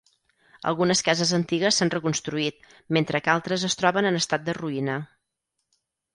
Algunes 0.69 1.03
cases 1.09 1.33
antigues 1.37 1.77
s'han 1.81 1.91
reconstruït 1.97 2.65
mentre 2.99 3.23
que 3.27 3.33
altres 3.35 3.67
es 3.71 3.79
troben 3.83 4.09
en 4.13 4.19
estat 4.23 4.49
de 4.51 4.59
ruïna. 4.61 4.99